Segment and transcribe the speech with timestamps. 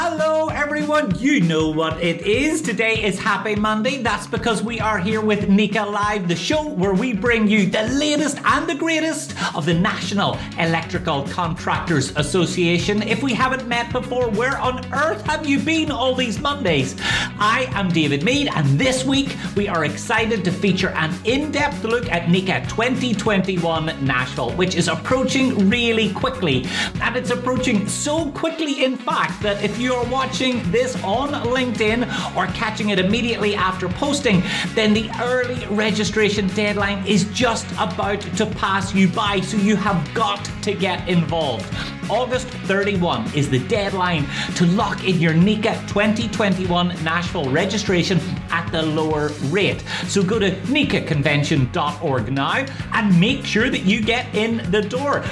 [0.00, 1.18] Hello, everyone.
[1.18, 2.60] You know what it is.
[2.60, 4.02] Today is Happy Monday.
[4.02, 7.84] That's because we are here with NECA Live, the show where we bring you the
[7.84, 13.02] latest and the greatest of the National Electrical Contractors Association.
[13.02, 16.94] If we haven't met before, where on earth have you been all these Mondays?
[17.00, 21.82] I am David Mead, and this week we are excited to feature an in depth
[21.82, 26.66] look at NECA 2021 Nashville, which is approaching really quickly.
[27.00, 32.36] And it's approaching so quickly, in fact, that if you are watching this on LinkedIn
[32.36, 34.42] or catching it immediately after posting,
[34.74, 40.14] then the early registration deadline is just about to pass you by, so you have
[40.14, 41.66] got to get involved.
[42.10, 48.18] August 31 is the deadline to lock in your NECA 2021 Nashville registration
[48.50, 49.82] at the lower rate.
[50.06, 55.24] So go to NECAconvention.org now and make sure that you get in the door.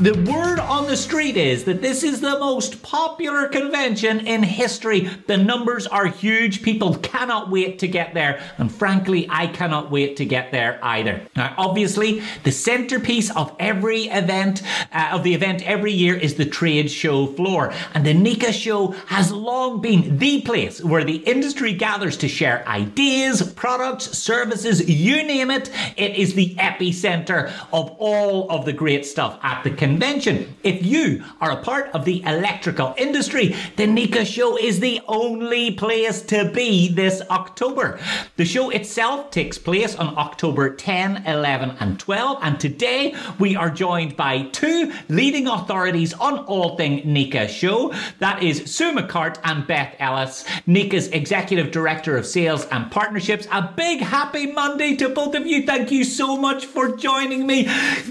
[0.00, 5.08] The word on the street is that this is the most popular convention in history.
[5.26, 6.62] The numbers are huge.
[6.62, 8.40] People cannot wait to get there.
[8.58, 11.22] And frankly, I cannot wait to get there either.
[11.34, 16.46] Now, obviously, the centerpiece of every event, uh, of the event every year is the
[16.46, 17.72] trade show floor.
[17.94, 22.45] And the NECA show has long been the place where the industry gathers to share
[22.46, 25.70] ideas, products, services, you name it.
[25.96, 30.54] It is the epicenter of all of the great stuff at the convention.
[30.62, 35.72] If you are a part of the electrical industry, the NECA show is the only
[35.72, 37.98] place to be this October.
[38.36, 43.70] The show itself takes place on October 10, 11, and 12, and today we are
[43.70, 47.92] joined by two leading authorities on all thing NECA show.
[48.18, 53.48] That is Sue McCart and Beth Ellis, NECA's Executive Director of Sales and Partnerships.
[53.50, 55.64] A big happy Monday to both of you.
[55.64, 57.66] Thank you so much for joining me.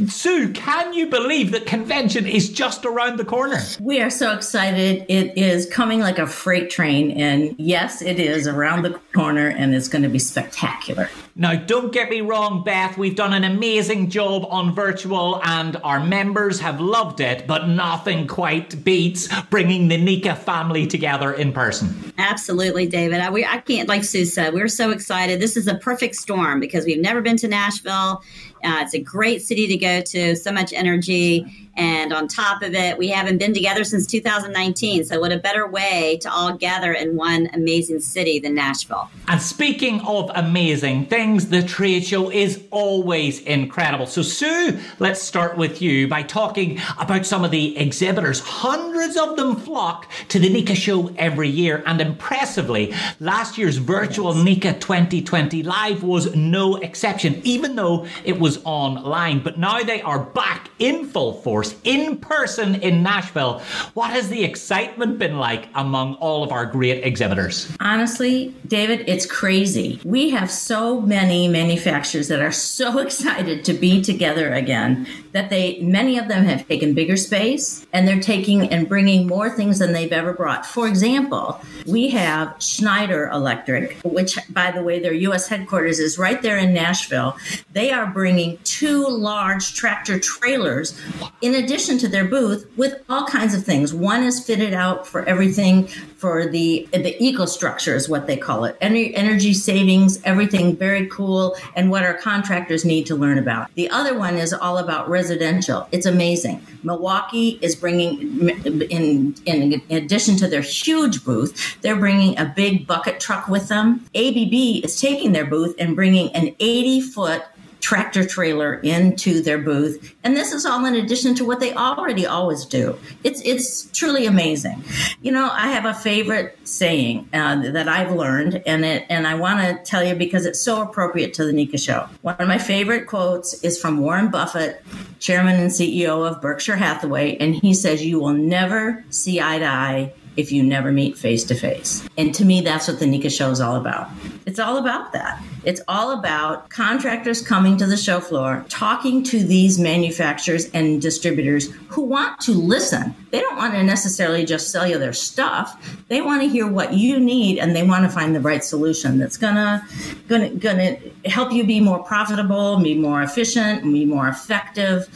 [0.08, 3.60] Sue, can you believe that convention is just around the corner?
[3.80, 5.06] We are so excited.
[5.10, 7.12] It is coming like a freight train.
[7.12, 11.08] And yes, it is around the corner and it's going to be spectacular.
[11.38, 16.00] Now, don't get me wrong, Beth, we've done an amazing job on virtual and our
[16.00, 22.14] members have loved it, but nothing quite beats bringing the NECA family together in person.
[22.18, 23.20] Absolutely, David.
[23.20, 25.42] I, we, I can't, like Said, we're so excited.
[25.42, 28.24] This is a perfect storm because we've never been to Nashville.
[28.64, 31.46] Uh, it's a great city to go to, so much energy.
[31.78, 35.04] And on top of it, we haven't been together since 2019.
[35.04, 39.10] So, what a better way to all gather in one amazing city than Nashville?
[39.28, 44.08] And speaking of amazing things, the trade show is always incredible.
[44.08, 48.40] So, Sue, let's start with you by talking about some of the exhibitors.
[48.40, 51.84] Hundreds of them flock to the NECA show every year.
[51.86, 54.46] And impressively, last year's virtual yes.
[54.46, 59.40] NECA 2020 Live was no exception, even though it was online.
[59.40, 63.62] But now they are back in full force in person in Nashville.
[63.94, 67.76] What has the excitement been like among all of our great exhibitors?
[67.80, 70.00] Honestly, David, it's crazy.
[70.04, 75.80] We have so many manufacturers that are so excited to be together again that they,
[75.82, 79.92] many of them have taken bigger space and they're taking and bringing more things than
[79.92, 80.66] they've ever brought.
[80.66, 85.48] For example, we have Schneider Electric, which, by the way, their U.S.
[85.48, 87.38] headquarters is right there in Nashville.
[87.74, 91.00] They are bringing two large tractor trailers
[91.42, 93.94] in addition to their booth with all kinds of things.
[93.94, 95.88] One is fitted out for everything
[96.18, 98.78] for the the EcoStruxure is what they call it.
[98.82, 103.74] Energy, energy savings, everything very cool, and what our contractors need to learn about.
[103.76, 105.88] The other one is all about residential.
[105.92, 106.66] It's amazing.
[106.84, 113.20] Milwaukee is bringing in in addition to their huge booth, they're bringing a big bucket
[113.20, 114.06] truck with them.
[114.16, 117.44] ABB is taking their booth and bringing an 80 foot
[117.86, 120.16] tractor trailer into their booth.
[120.24, 122.98] And this is all in addition to what they already always do.
[123.24, 124.84] It's, it's truly amazing.
[125.22, 129.36] You know, I have a favorite saying uh, that I've learned, and, it, and I
[129.36, 132.10] want to tell you because it's so appropriate to the NECA show.
[132.24, 134.84] One of my favorite quotes is from Warren Buffett,
[135.20, 139.66] chairman and CEO of Berkshire Hathaway, and he says, You will never see eye to
[139.66, 142.08] eye if you never meet face to face.
[142.18, 144.10] And to me, that's what the NECA show is all about.
[144.46, 145.42] It's all about that.
[145.64, 151.72] It's all about contractors coming to the show floor, talking to these manufacturers and distributors
[151.90, 153.16] who want to listen.
[153.32, 156.06] They don't want to necessarily just sell you their stuff.
[156.08, 159.18] They want to hear what you need and they want to find the right solution
[159.18, 159.86] that's gonna
[160.28, 165.10] gonna gonna help you be more profitable, be more efficient, be more effective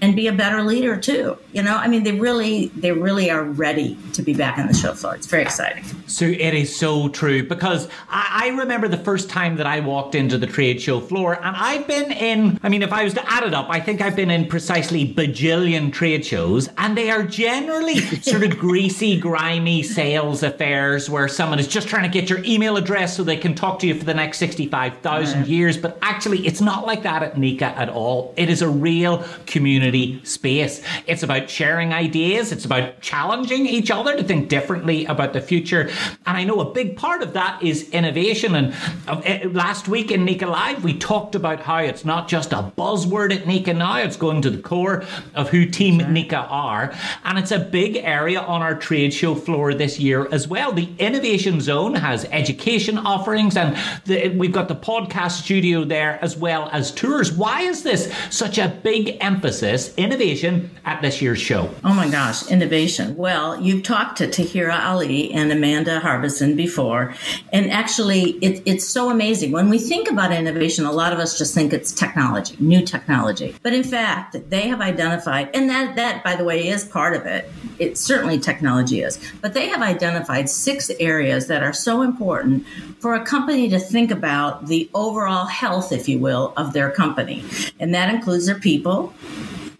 [0.00, 1.36] and be a better leader too.
[1.52, 4.74] You know, I mean, they really, they really are ready to be back on the
[4.74, 5.14] show floor.
[5.14, 5.84] It's very exciting.
[6.06, 10.14] So it is so true because I, I remember the first time that I walked
[10.14, 12.60] into the trade show floor, and I've been in.
[12.62, 15.12] I mean, if I was to add it up, I think I've been in precisely
[15.14, 21.58] bajillion trade shows, and they are generally sort of greasy, grimy sales affairs where someone
[21.58, 24.04] is just trying to get your email address so they can talk to you for
[24.04, 25.76] the next sixty-five thousand years.
[25.76, 28.34] But actually, it's not like that at NECA at all.
[28.36, 29.85] It is a real community
[30.24, 30.82] space.
[31.06, 32.52] It's about sharing ideas.
[32.52, 35.90] It's about challenging each other to think differently about the future.
[36.26, 38.54] And I know a big part of that is innovation.
[38.54, 38.74] And
[39.06, 42.72] uh, eh, last week in NECA Live, we talked about how it's not just a
[42.76, 45.04] buzzword at NECA now, it's going to the core
[45.34, 46.08] of who Team sure.
[46.08, 46.94] NECA are.
[47.24, 50.72] And it's a big area on our trade show floor this year as well.
[50.72, 56.36] The Innovation Zone has education offerings, and the, we've got the podcast studio there as
[56.36, 57.32] well as tours.
[57.32, 61.70] Why is this such a big emphasis, innovation, at this year's show?
[61.84, 63.16] Oh my gosh, innovation.
[63.16, 67.14] Well, you've talked to Tahira Ali and Amanda Harbison before,
[67.52, 69.52] and actually, it, it's so amazing.
[69.52, 73.54] When we think about innovation, a lot of us just think it's technology, new technology.
[73.62, 77.26] But in fact, they have identified, and that, that by the way, is part of
[77.26, 77.50] it.
[77.78, 82.66] It certainly technology is, but they have identified six areas that are so important
[83.00, 87.44] for a company to think about the overall health, if you will, of their company.
[87.78, 89.12] And that includes their people,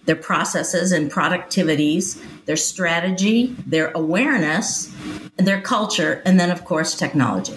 [0.07, 4.95] their processes and productivities, their strategy, their awareness,
[5.37, 7.57] their culture, and then, of course, technology.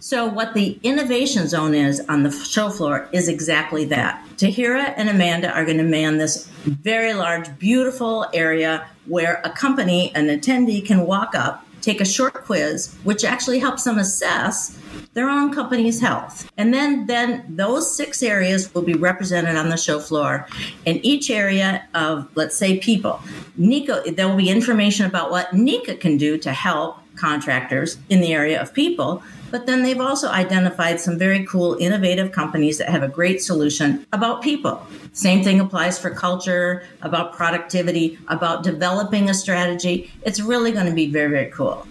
[0.00, 4.26] So, what the innovation zone is on the show floor is exactly that.
[4.36, 10.12] Tahira and Amanda are going to man this very large, beautiful area where a company,
[10.14, 14.78] an attendee, can walk up, take a short quiz, which actually helps them assess
[15.14, 16.50] their own company's health.
[16.56, 20.46] And then, then those six areas will be represented on the show floor.
[20.84, 23.20] In each area of, let's say, people,
[23.58, 28.32] NECA, there will be information about what NECA can do to help contractors in the
[28.32, 29.22] area of people.
[29.50, 34.06] But then they've also identified some very cool, innovative companies that have a great solution
[34.12, 34.86] about people.
[35.12, 40.10] Same thing applies for culture, about productivity, about developing a strategy.
[40.22, 41.86] It's really going to be very, very cool.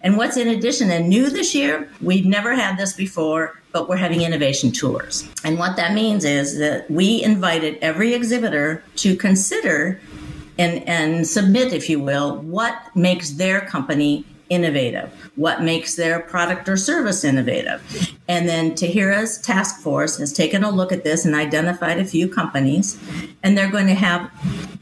[0.00, 3.96] And what's in addition and new this year, we've never had this before, but we're
[3.96, 5.28] having innovation tours.
[5.44, 10.00] And what that means is that we invited every exhibitor to consider
[10.58, 16.68] and, and submit, if you will, what makes their company innovative, what makes their product
[16.68, 17.80] or service innovative.
[18.28, 22.28] And then Tahira's task force has taken a look at this and identified a few
[22.28, 22.98] companies,
[23.42, 24.30] and they're going to have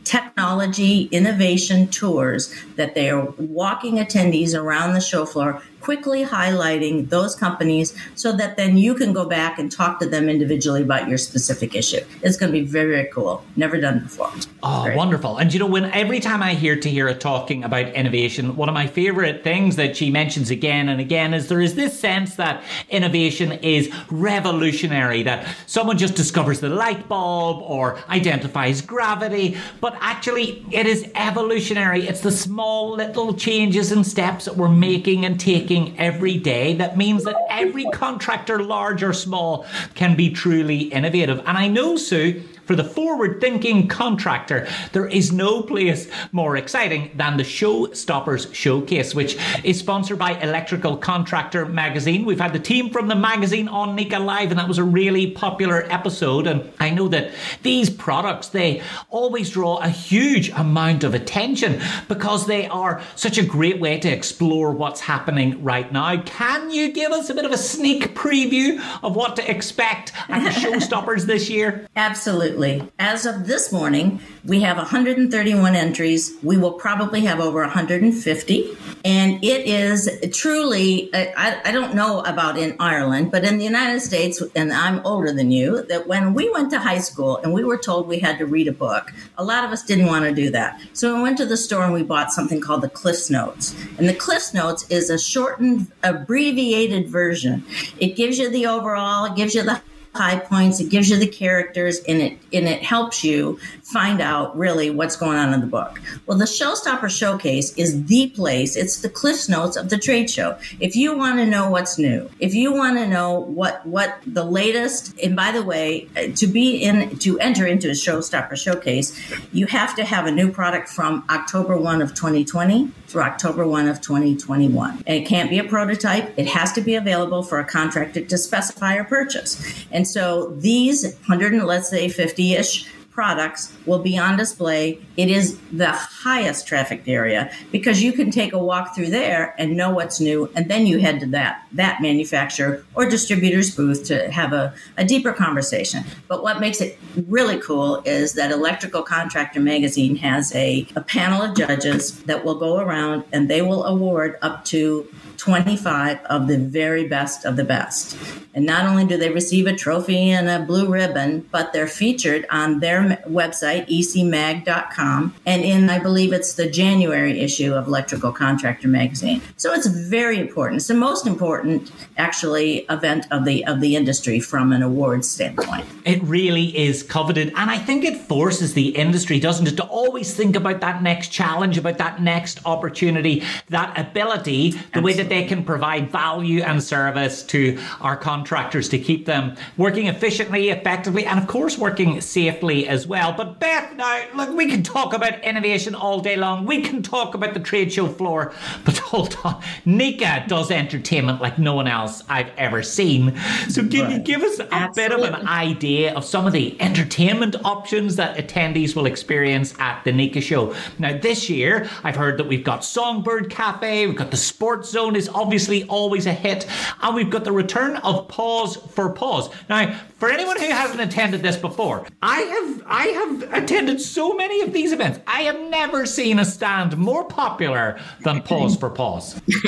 [0.05, 7.35] technology innovation tours that they are walking attendees around the show floor quickly highlighting those
[7.35, 11.19] companies so that then you can go back and talk to them individually about your
[11.19, 12.01] specific issue.
[12.23, 13.45] It's going to be very, very cool.
[13.57, 14.31] Never done before.
[14.63, 14.97] Oh, Great.
[14.97, 15.39] wonderful.
[15.39, 18.87] And you know, when every time I hear Tahira talking about innovation, one of my
[18.87, 23.53] favorite things that she mentions again and again is there is this sense that innovation
[23.53, 30.87] is revolutionary, that someone just discovers the light bulb or identifies gravity, but actually it
[30.87, 32.07] is evolutionary.
[32.07, 36.97] It's the small little changes and steps that we're making and taking every day that
[36.97, 41.39] means that every contractor, large or small, can be truly innovative.
[41.47, 47.11] And I know, Sue, for the forward thinking contractor, there is no place more exciting
[47.15, 52.25] than the Showstoppers Showcase, which is sponsored by Electrical Contractor Magazine.
[52.25, 55.31] We've had the team from the magazine on NECA Live, and that was a really
[55.31, 56.47] popular episode.
[56.47, 62.47] And I know that these products, they always draw a huge amount of attention because
[62.47, 66.21] they are such a great way to explore what's happening right now.
[66.23, 70.45] Can you give us a bit of a sneak preview of what to expect at
[70.45, 71.87] the Showstoppers this year?
[71.97, 72.60] Absolutely.
[72.61, 76.37] As of this morning, we have 131 entries.
[76.43, 78.77] We will probably have over 150.
[79.03, 84.01] And it is truly, I, I don't know about in Ireland, but in the United
[84.01, 87.65] States, and I'm older than you, that when we went to high school and we
[87.65, 90.35] were told we had to read a book, a lot of us didn't want to
[90.35, 90.79] do that.
[90.93, 93.75] So we went to the store and we bought something called the Cliffs Notes.
[93.97, 97.65] And the Cliffs Notes is a shortened, abbreviated version.
[97.99, 99.81] It gives you the overall, it gives you the
[100.15, 100.81] high points.
[100.81, 105.17] It gives you the characters, and it and it helps you find out really what's
[105.17, 106.01] going on in the book.
[106.27, 108.77] Well, the Showstopper Showcase is the place.
[108.77, 110.59] It's the Cliffs Notes of the trade show.
[110.81, 114.45] If you want to know what's new, if you want to know what what the
[114.45, 119.19] latest, and by the way, uh, to be in to enter into a Showstopper Showcase,
[119.53, 123.89] you have to have a new product from October one of 2020 through October one
[123.89, 125.03] of 2021.
[125.07, 126.33] And it can't be a prototype.
[126.37, 129.85] It has to be available for a contractor to specify or purchase.
[129.91, 135.01] And so these 100, and let's say 50 ish products will be on display.
[135.21, 139.77] It is the highest trafficked area because you can take a walk through there and
[139.77, 144.31] know what's new, and then you head to that that manufacturer or distributor's booth to
[144.31, 146.05] have a, a deeper conversation.
[146.27, 151.43] But what makes it really cool is that Electrical Contractor Magazine has a, a panel
[151.43, 156.59] of judges that will go around and they will award up to 25 of the
[156.59, 158.17] very best of the best.
[158.53, 162.47] And not only do they receive a trophy and a blue ribbon, but they're featured
[162.51, 165.10] on their website, ecmag.com,
[165.47, 169.41] and in, I believe it's the January issue of Electrical Contractor Magazine.
[169.57, 170.79] So it's very important.
[170.79, 175.87] It's the most important, actually, event of the of the industry from an awards standpoint.
[176.05, 180.35] It really is coveted, and I think it forces the industry, doesn't it, to always
[180.35, 185.03] think about that next challenge, about that next opportunity, that ability, the Absolutely.
[185.03, 190.07] way that they can provide value and service to our contractors to keep them working
[190.07, 193.33] efficiently, effectively, and of course working safely as well.
[193.33, 196.67] But Beth, now look, we can talk about innovation all day long.
[196.67, 198.53] We can talk about the trade show floor,
[198.85, 203.37] but hold on, NECA does entertainment like no one else I've ever seen.
[203.69, 204.13] So can right.
[204.13, 205.27] you give us a Absolutely.
[205.27, 210.05] bit of an idea of some of the entertainment options that attendees will experience at
[210.05, 210.75] the NECA show?
[210.99, 215.17] Now this year, I've heard that we've got Songbird Cafe, we've got the Sports Zone
[215.17, 216.67] is obviously always a hit.
[217.03, 219.51] And we've got the return of Pause for Pause.
[219.69, 224.61] Now, for anyone who hasn't attended this before, I have I have attended so many
[224.61, 225.19] of these events.
[225.27, 229.41] I have never seen a stand more popular than Pause for Pause.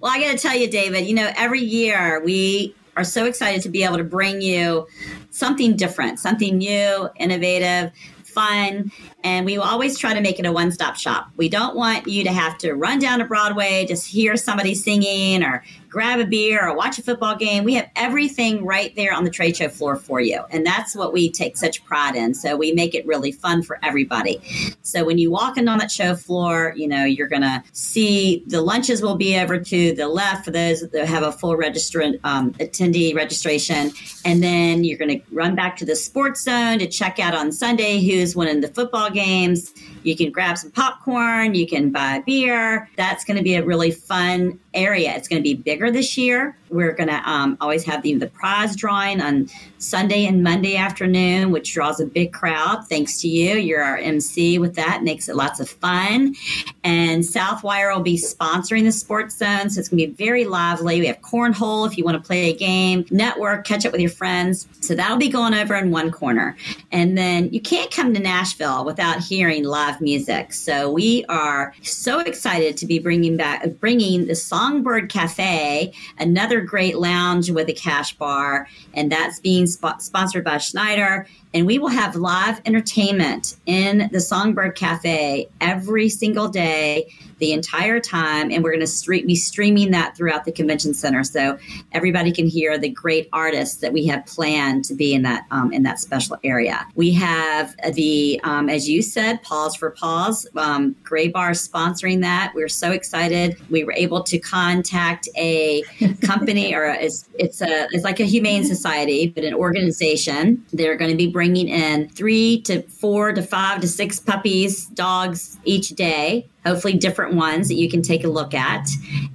[0.00, 1.06] well, I got to tell you, David.
[1.06, 4.86] You know, every year we are so excited to be able to bring you
[5.30, 7.92] something different, something new, innovative
[8.34, 8.90] fun,
[9.22, 11.30] and we always try to make it a one stop shop.
[11.36, 15.42] We don't want you to have to run down to Broadway, just hear somebody singing
[15.42, 15.62] or
[15.94, 17.62] grab a beer or watch a football game.
[17.62, 20.40] We have everything right there on the trade show floor for you.
[20.50, 22.34] And that's what we take such pride in.
[22.34, 24.40] So we make it really fun for everybody.
[24.82, 28.42] So when you walk in on that show floor, you know, you're going to see
[28.48, 32.18] the lunches will be over to the left for those that have a full registrant
[32.24, 33.92] um, attendee registration.
[34.24, 37.52] And then you're going to run back to the sports zone to check out on
[37.52, 39.72] Sunday who's winning the football games.
[40.04, 42.88] You can grab some popcorn, you can buy beer.
[42.96, 45.14] That's going to be a really fun area.
[45.14, 46.56] It's going to be bigger this year.
[46.68, 49.48] We're going to um, always have the, the prize drawing on
[49.84, 52.86] Sunday and Monday afternoon, which draws a big crowd.
[52.88, 53.56] Thanks to you.
[53.56, 56.34] You're our MC with that, makes it lots of fun.
[56.82, 61.00] And Southwire will be sponsoring the sports zone, so it's going to be very lively.
[61.00, 64.10] We have cornhole if you want to play a game, network, catch up with your
[64.10, 64.66] friends.
[64.80, 66.56] So that'll be going over in one corner.
[66.92, 70.52] And then you can't come to Nashville without hearing live music.
[70.52, 76.98] So we are so excited to be bringing back, bringing the Songbird Cafe, another great
[76.98, 81.26] lounge with a cash bar, and that's being sp- sponsored by Schneider.
[81.52, 87.12] And we will have live entertainment in the Songbird Cafe every single day
[87.44, 91.22] the entire time, and we're going to stream, be streaming that throughout the convention center,
[91.22, 91.58] so
[91.92, 95.70] everybody can hear the great artists that we have planned to be in that um,
[95.74, 96.86] in that special area.
[96.94, 102.52] We have the, um, as you said, Pause for Pause, um, Graybar sponsoring that.
[102.54, 103.60] We're so excited.
[103.68, 105.82] We were able to contact a
[106.22, 110.64] company, or it's it's a it's like a humane society, but an organization.
[110.72, 115.58] They're going to be bringing in three to four to five to six puppies, dogs
[115.64, 118.88] each day hopefully different ones that you can take a look at.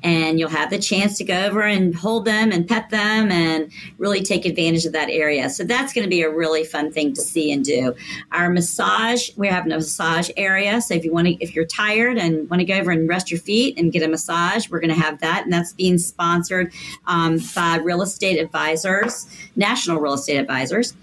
[0.03, 3.71] And you'll have the chance to go over and hold them and pet them and
[3.97, 5.49] really take advantage of that area.
[5.49, 7.95] So that's going to be a really fun thing to see and do.
[8.31, 10.81] Our massage, we have a massage area.
[10.81, 13.31] So if you want to, if you're tired and want to go over and rest
[13.31, 15.43] your feet and get a massage, we're going to have that.
[15.43, 16.73] And that's being sponsored
[17.05, 20.93] um, by real estate advisors, national real estate advisors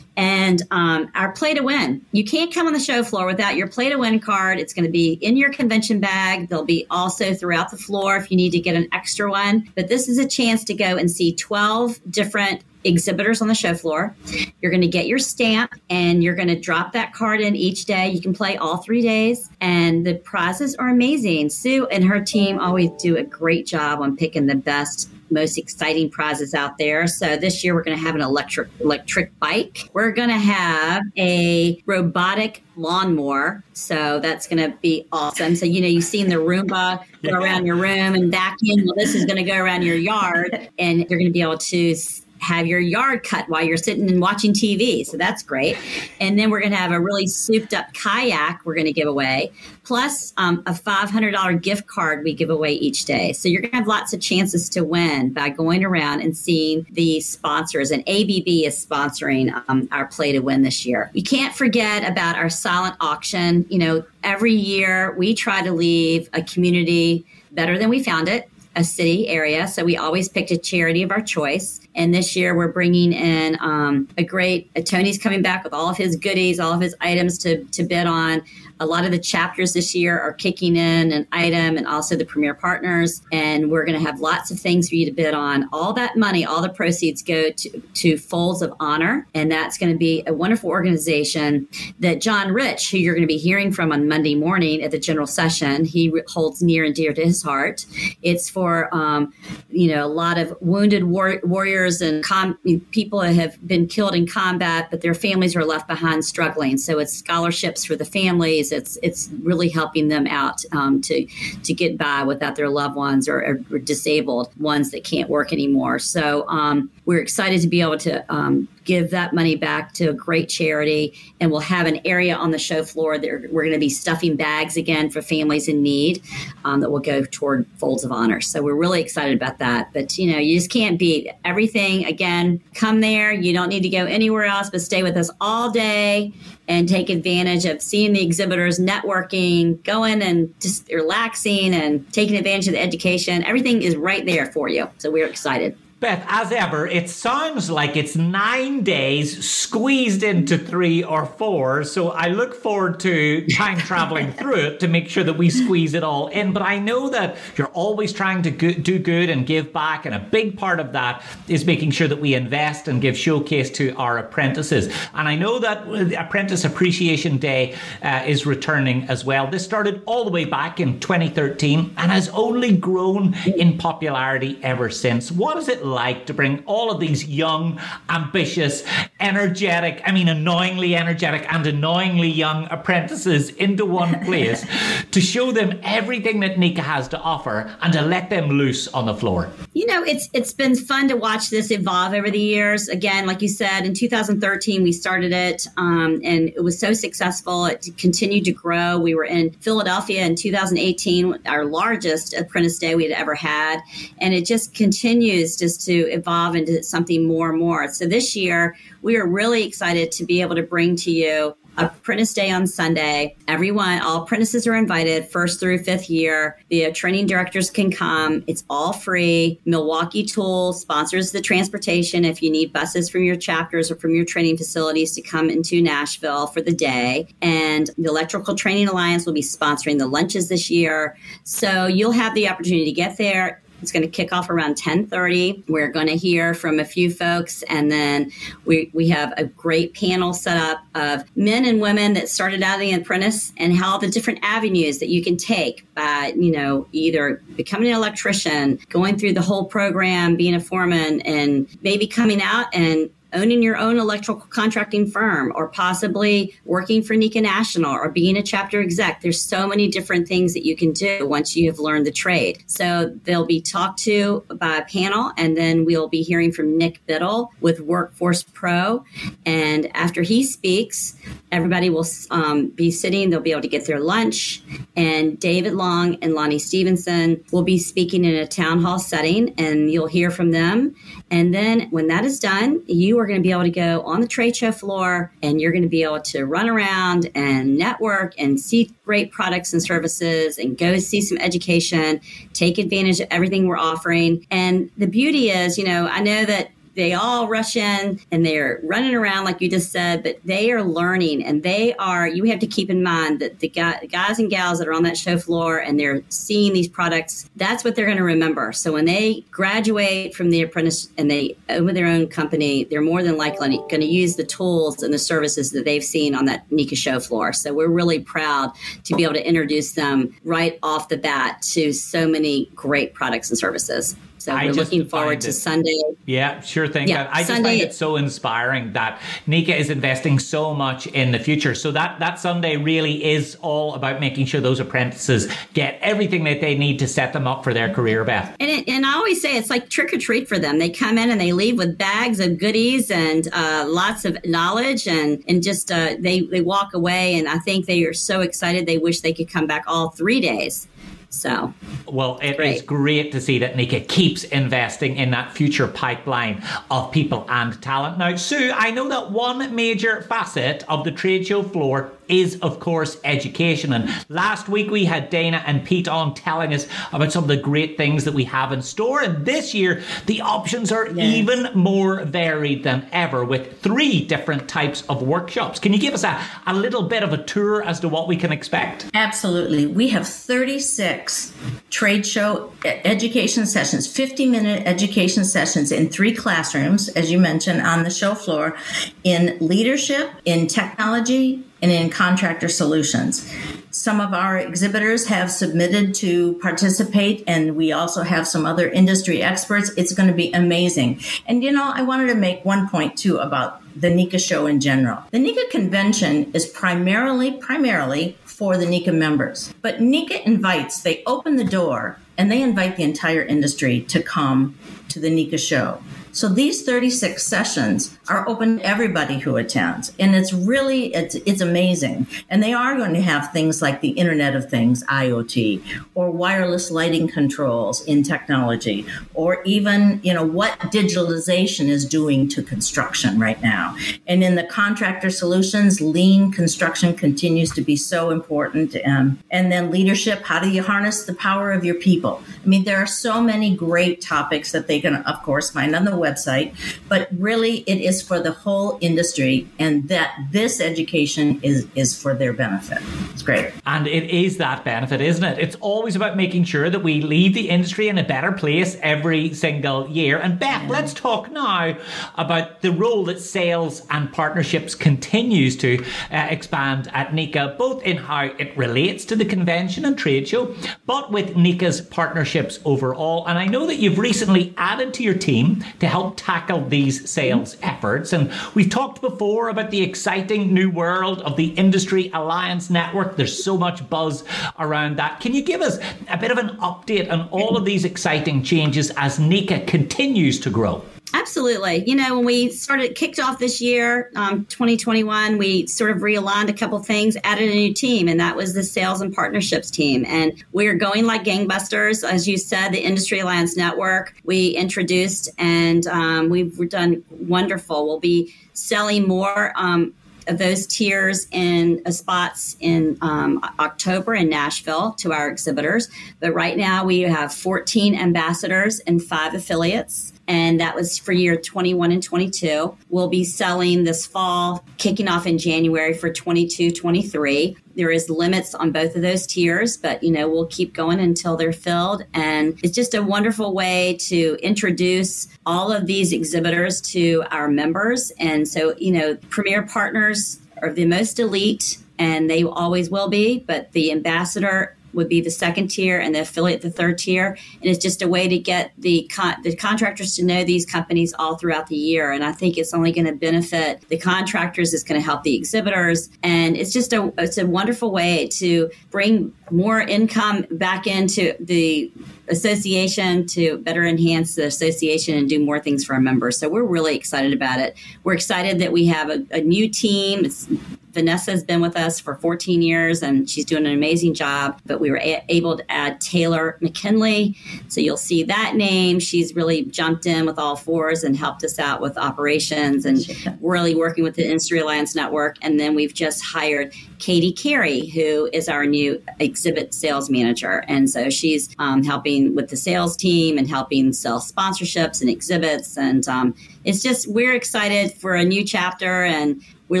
[0.16, 2.04] and um, our play to win.
[2.12, 4.58] You can't come on the show floor without your play to win card.
[4.58, 6.48] It's going to be in your convention bag.
[6.48, 9.68] They'll be also throughout the floor if you need to get an extra one.
[9.74, 13.74] But this is a chance to go and see 12 different exhibitors on the show
[13.74, 14.14] floor.
[14.60, 17.84] You're going to get your stamp and you're going to drop that card in each
[17.84, 18.08] day.
[18.08, 21.50] You can play all three days, and the prizes are amazing.
[21.50, 26.10] Sue and her team always do a great job on picking the best most exciting
[26.10, 27.06] prizes out there.
[27.06, 29.78] So this year we're going to have an electric electric bike.
[29.92, 33.64] We're going to have a robotic lawnmower.
[33.72, 35.56] So that's going to be awesome.
[35.56, 38.84] So you know you've seen the Roomba go around your room and vacuum.
[38.84, 41.58] Well, this is going to go around your yard, and you're going to be able
[41.58, 41.94] to
[42.42, 45.06] have your yard cut while you're sitting and watching TV.
[45.06, 45.76] So that's great.
[46.20, 49.08] And then we're going to have a really souped up kayak we're going to give
[49.08, 49.52] away,
[49.84, 53.32] plus um, a $500 gift card we give away each day.
[53.32, 56.86] So you're going to have lots of chances to win by going around and seeing
[56.90, 57.90] the sponsors.
[57.90, 61.10] And ABB is sponsoring um, our Play to Win this year.
[61.14, 63.66] You can't forget about our silent auction.
[63.68, 68.48] You know, every year we try to leave a community better than we found it
[68.74, 69.68] a city area.
[69.68, 71.80] So we always picked a charity of our choice.
[71.94, 75.90] And this year we're bringing in um, a great, uh, Tony's coming back with all
[75.90, 78.42] of his goodies, all of his items to, to bid on.
[78.82, 82.24] A lot of the chapters this year are kicking in an item and also the
[82.24, 83.22] premier partners.
[83.30, 85.68] And we're going to have lots of things for you to bid on.
[85.72, 89.28] All that money, all the proceeds go to, to Folds of Honor.
[89.34, 91.68] And that's going to be a wonderful organization
[92.00, 94.98] that John Rich, who you're going to be hearing from on Monday morning at the
[94.98, 97.86] general session, he holds near and dear to his heart.
[98.22, 99.32] It's for, um,
[99.70, 102.58] you know, a lot of wounded war- warriors and com-
[102.90, 106.78] people that have been killed in combat, but their families are left behind struggling.
[106.78, 111.26] So it's scholarships for the families it's it's really helping them out um, to
[111.62, 115.98] to get by without their loved ones or, or disabled ones that can't work anymore.
[115.98, 120.12] So um, we're excited to be able to um, give that money back to a
[120.12, 121.14] great charity.
[121.40, 124.36] And we'll have an area on the show floor that we're going to be stuffing
[124.36, 126.22] bags again for families in need
[126.64, 128.40] um, that will go toward Folds of Honor.
[128.40, 129.92] So we're really excited about that.
[129.92, 132.04] But, you know, you just can't beat everything.
[132.06, 133.32] Again, come there.
[133.32, 136.32] You don't need to go anywhere else, but stay with us all day
[136.68, 142.68] and take advantage of seeing the exhibitors, networking, going and just relaxing and taking advantage
[142.68, 143.42] of the education.
[143.44, 144.88] Everything is right there for you.
[144.98, 145.76] So we're excited.
[146.02, 151.84] Beth, as ever, it sounds like it's nine days squeezed into three or four.
[151.84, 155.94] So I look forward to time traveling through it to make sure that we squeeze
[155.94, 156.52] it all in.
[156.52, 160.04] But I know that you're always trying to go- do good and give back.
[160.04, 163.70] And a big part of that is making sure that we invest and give showcase
[163.70, 164.92] to our apprentices.
[165.14, 165.86] And I know that
[166.18, 169.46] Apprentice Appreciation Day uh, is returning as well.
[169.46, 174.90] This started all the way back in 2013 and has only grown in popularity ever
[174.90, 175.30] since.
[175.30, 178.84] What is it like to bring all of these young, ambitious,
[179.20, 184.66] energetic, I mean, annoyingly energetic and annoyingly young apprentices into one place
[185.10, 189.06] to show them everything that NECA has to offer and to let them loose on
[189.06, 189.50] the floor?
[189.74, 192.88] You know, it's it's been fun to watch this evolve over the years.
[192.88, 197.66] Again, like you said, in 2013 we started it, um, and it was so successful.
[197.66, 198.98] It continued to grow.
[198.98, 203.80] We were in Philadelphia in 2018, our largest apprentice day we had ever had,
[204.18, 207.88] and it just continues just to evolve into something more and more.
[207.88, 212.34] So this year, we are really excited to be able to bring to you Apprentice
[212.34, 213.34] Day on Sunday.
[213.48, 216.58] Everyone, all apprentices are invited, first through fifth year.
[216.68, 218.44] The training directors can come.
[218.46, 219.58] It's all free.
[219.64, 224.26] Milwaukee Tool sponsors the transportation if you need buses from your chapters or from your
[224.26, 227.26] training facilities to come into Nashville for the day.
[227.40, 231.16] And the Electrical Training Alliance will be sponsoring the lunches this year.
[231.44, 235.64] So you'll have the opportunity to get there it's going to kick off around 10:30.
[235.68, 238.30] We're going to hear from a few folks, and then
[238.64, 242.80] we we have a great panel set up of men and women that started out
[242.80, 246.86] in the apprentice and how the different avenues that you can take by you know
[246.92, 252.40] either becoming an electrician, going through the whole program, being a foreman, and maybe coming
[252.40, 258.10] out and owning your own electrical contracting firm or possibly working for NECA National or
[258.10, 259.20] being a chapter exec.
[259.20, 262.62] There's so many different things that you can do once you have learned the trade.
[262.66, 267.04] So they'll be talked to by a panel and then we'll be hearing from Nick
[267.06, 269.04] Biddle with Workforce Pro.
[269.46, 271.16] And after he speaks,
[271.50, 274.62] everybody will um, be sitting, they'll be able to get their lunch.
[274.96, 279.90] And David Long and Lonnie Stephenson will be speaking in a town hall setting and
[279.90, 280.94] you'll hear from them.
[281.30, 284.20] And then when that is done, you are going to be able to go on
[284.20, 288.34] the trade show floor and you're going to be able to run around and network
[288.38, 292.20] and see great products and services and go see some education,
[292.52, 294.46] take advantage of everything we're offering.
[294.50, 298.80] And the beauty is, you know, I know that they all rush in and they're
[298.82, 302.28] running around like you just said, but they are learning and they are.
[302.28, 305.16] You have to keep in mind that the guys and gals that are on that
[305.16, 308.72] show floor and they're seeing these products, that's what they're going to remember.
[308.72, 313.22] So when they graduate from the apprentice and they open their own company, they're more
[313.22, 316.68] than likely going to use the tools and the services that they've seen on that
[316.70, 317.52] NECA show floor.
[317.52, 318.72] So we're really proud
[319.04, 323.48] to be able to introduce them right off the bat to so many great products
[323.50, 324.16] and services.
[324.42, 326.02] So I we're looking forward to Sunday.
[326.26, 327.06] Yeah, sure thing.
[327.06, 331.38] Yeah, I just find it so inspiring that NECA is investing so much in the
[331.38, 331.76] future.
[331.76, 336.60] So that, that Sunday really is all about making sure those apprentices get everything that
[336.60, 338.56] they need to set them up for their career, Beth.
[338.58, 340.80] And, it, and I always say it's like trick or treat for them.
[340.80, 345.06] They come in and they leave with bags of goodies and uh, lots of knowledge
[345.06, 347.38] and, and just uh, they, they walk away.
[347.38, 348.86] And I think they are so excited.
[348.86, 350.88] They wish they could come back all three days.
[351.32, 351.72] So,
[352.06, 352.76] well, it great.
[352.76, 357.80] is great to see that NECA keeps investing in that future pipeline of people and
[357.80, 358.18] talent.
[358.18, 362.80] Now, Sue, I know that one major facet of the trade show floor is, of
[362.80, 363.92] course, education.
[363.92, 367.56] And last week we had Dana and Pete on telling us about some of the
[367.56, 369.20] great things that we have in store.
[369.20, 371.36] And this year, the options are yes.
[371.36, 375.78] even more varied than ever with three different types of workshops.
[375.78, 378.36] Can you give us a, a little bit of a tour as to what we
[378.36, 379.06] can expect?
[379.14, 379.86] Absolutely.
[379.86, 381.52] We have 36
[381.90, 388.04] trade show education sessions, 50 minute education sessions in three classrooms, as you mentioned, on
[388.04, 388.76] the show floor
[389.24, 393.50] in leadership, in technology, and in contractor solutions.
[393.90, 399.42] Some of our exhibitors have submitted to participate, and we also have some other industry
[399.42, 399.90] experts.
[399.98, 401.20] It's going to be amazing.
[401.46, 404.80] And you know, I wanted to make one point too about the NECA show in
[404.80, 405.22] general.
[405.30, 409.74] The NECA convention is primarily, primarily for the NECA members.
[409.82, 414.76] But NECA invites, they open the door and they invite the entire industry to come
[415.10, 416.02] to the NECA show.
[416.32, 420.12] So these 36 sessions are open to everybody who attends.
[420.18, 422.26] And it's really, it's, it's amazing.
[422.48, 425.82] And they are going to have things like the Internet of Things, IoT,
[426.14, 432.62] or wireless lighting controls in technology, or even, you know, what digitalization is doing to
[432.62, 433.94] construction right now.
[434.26, 438.96] And in the contractor solutions, lean construction continues to be so important.
[439.04, 442.42] Um, and then leadership, how do you harness the power of your people?
[442.64, 446.06] I mean, there are so many great topics that they can, of course, find on
[446.06, 446.74] the website,
[447.08, 452.34] but really it is for the whole industry and that this education is, is for
[452.34, 452.98] their benefit.
[453.32, 453.72] It's great.
[453.86, 455.58] And it is that benefit, isn't it?
[455.58, 459.52] It's always about making sure that we leave the industry in a better place every
[459.54, 460.38] single year.
[460.38, 460.88] And Beth, yeah.
[460.88, 461.96] let's talk now
[462.36, 468.16] about the role that sales and partnerships continues to uh, expand at NECA, both in
[468.16, 470.74] how it relates to the convention and trade show,
[471.06, 473.46] but with NECA's partnerships overall.
[473.46, 477.78] And I know that you've recently added to your team to help tackle these sales
[477.80, 478.34] efforts.
[478.34, 483.36] And we've talked before about the exciting new world of the Industry Alliance Network.
[483.38, 484.44] There's so much buzz
[484.78, 485.40] around that.
[485.40, 485.98] Can you give us
[486.28, 490.68] a bit of an update on all of these exciting changes as NECA continues to
[490.68, 491.02] grow?
[491.34, 492.04] Absolutely.
[492.06, 496.68] You know, when we started kicked off this year, um, 2021, we sort of realigned
[496.68, 500.24] a couple things, added a new team, and that was the sales and partnerships team.
[500.26, 502.22] And we're going like gangbusters.
[502.28, 508.06] As you said, the Industry Alliance Network we introduced, and um, we've done wonderful.
[508.06, 509.72] We'll be selling more.
[509.76, 510.14] Um,
[510.48, 516.08] of those tiers in uh, spots in um, October in Nashville to our exhibitors.
[516.40, 521.56] But right now we have 14 ambassadors and five affiliates and that was for year
[521.56, 522.96] 21 and 22.
[523.08, 527.76] We'll be selling this fall, kicking off in January for 22, 23.
[527.94, 531.56] There is limits on both of those tiers, but you know we'll keep going until
[531.56, 537.44] they're filled, and it's just a wonderful way to introduce all of these exhibitors to
[537.50, 538.32] our members.
[538.38, 543.60] And so you know, premier partners are the most elite, and they always will be.
[543.60, 547.84] But the ambassador would be the second tier and the affiliate the third tier and
[547.84, 551.56] it's just a way to get the con- the contractors to know these companies all
[551.56, 555.20] throughout the year and i think it's only going to benefit the contractors it's going
[555.20, 560.00] to help the exhibitors and it's just a it's a wonderful way to bring more
[560.00, 562.12] income back into the
[562.48, 566.58] association to better enhance the association and do more things for our members.
[566.58, 567.96] So we're really excited about it.
[568.24, 570.44] We're excited that we have a, a new team.
[570.44, 570.68] It's,
[571.12, 574.80] Vanessa has been with us for 14 years and she's doing an amazing job.
[574.86, 577.56] But we were a- able to add Taylor McKinley.
[577.88, 579.20] So you'll see that name.
[579.20, 583.26] She's really jumped in with all fours and helped us out with operations and
[583.60, 585.56] really working with the Industry Alliance Network.
[585.62, 590.84] And then we've just hired Katie Carey, who is our new exhibit sales manager.
[590.88, 595.96] And so she's um, helping with the sales team and helping sell sponsorships and exhibits.
[595.96, 600.00] And um, it's just, we're excited for a new chapter and we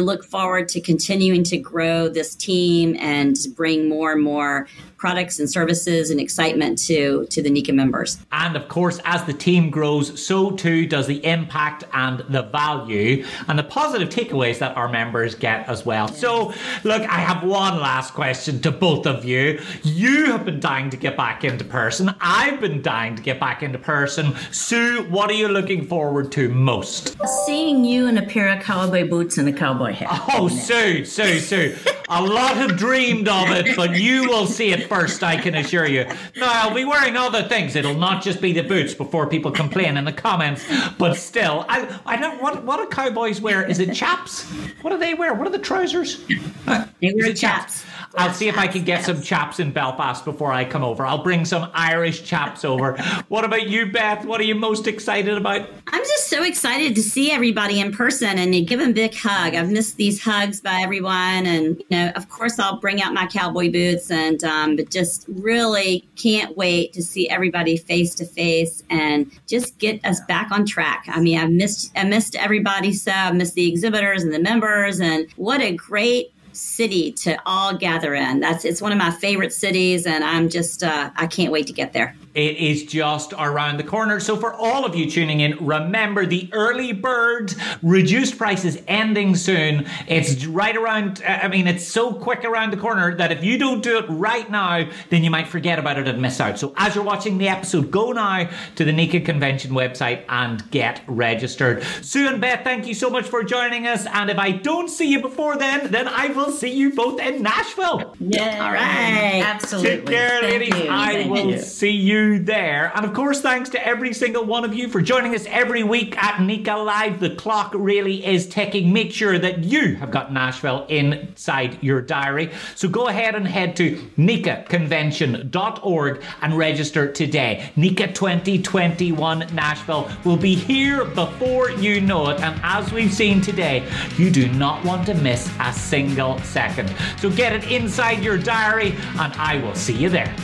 [0.00, 5.50] look forward to continuing to grow this team and bring more and more products and
[5.50, 8.18] services and excitement to to the NECA members.
[8.30, 13.26] And of course, as the team grows, so too does the impact and the value
[13.48, 16.06] and the positive takeaways that our members get as well.
[16.08, 16.20] Yes.
[16.20, 19.60] So, look, I have one last question to both of you.
[19.82, 22.14] You have been dying to get back into person.
[22.20, 24.34] I've been dying to get back into person.
[24.52, 27.16] Sue, what are you looking forward to most?
[27.44, 30.22] Seeing you in a pair of cowboy boots and a cowboy hat.
[30.38, 31.74] Oh, Sue, Sue, Sue.
[32.18, 35.86] A lot have dreamed of it, but you will see it first, I can assure
[35.86, 36.04] you.
[36.36, 37.74] No, I'll be wearing other things.
[37.74, 40.64] It'll not just be the boots before people complain in the comments.
[40.98, 43.68] But still, I I don't what what do cowboys wear?
[43.68, 44.44] Is it chaps?
[44.82, 45.34] What do they wear?
[45.34, 46.24] What are the trousers?
[46.26, 47.82] They wear chaps.
[47.82, 47.84] chaps.
[48.14, 51.06] I'll see if I can get some chaps in Belfast before I come over.
[51.06, 52.96] I'll bring some Irish chaps over.
[53.28, 54.24] What about you, Beth?
[54.24, 55.68] What are you most excited about?
[55.86, 59.54] I'm just so excited to see everybody in person and give them a big hug.
[59.54, 63.26] I've missed these hugs by everyone, and you know, of course, I'll bring out my
[63.26, 68.82] cowboy boots, and um, but just really can't wait to see everybody face to face
[68.90, 71.04] and just get us back on track.
[71.08, 75.00] I mean, I missed I missed everybody so I missed the exhibitors and the members,
[75.00, 78.40] and what a great city to all gather in.
[78.40, 81.72] That's it's one of my favorite cities, and I'm just uh, I can't wait to
[81.72, 82.14] get there.
[82.34, 84.18] It is just around the corner.
[84.18, 89.36] So, for all of you tuning in, remember the early bird reduced price is ending
[89.36, 89.86] soon.
[90.08, 93.58] It's right around, uh, I mean, it's so quick around the corner that if you
[93.58, 96.58] don't do it right now, then you might forget about it and miss out.
[96.58, 101.02] So, as you're watching the episode, go now to the NECA Convention website and get
[101.06, 101.82] registered.
[102.00, 104.06] Sue and Beth, thank you so much for joining us.
[104.06, 107.42] And if I don't see you before then, then I will see you both in
[107.42, 108.16] Nashville.
[108.18, 108.64] Yeah.
[108.64, 109.42] All right.
[109.44, 109.96] Absolutely.
[109.96, 110.84] Take care, thank ladies.
[110.84, 110.90] You.
[110.90, 111.58] I thank will you.
[111.58, 112.92] see you there.
[112.94, 116.16] And of course, thanks to every single one of you for joining us every week
[116.22, 117.20] at NECA Live.
[117.20, 118.92] The clock really is ticking.
[118.92, 122.50] Make sure that you have got Nashville inside your diary.
[122.74, 127.70] So go ahead and head to NECAconvention.org and register today.
[127.76, 132.40] NECA 2021 Nashville will be here before you know it.
[132.40, 136.92] And as we've seen today, you do not want to miss a single second.
[137.18, 140.34] So get it inside your diary, and I will see you there.